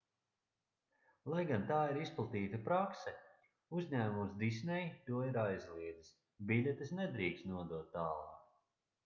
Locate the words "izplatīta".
2.03-2.59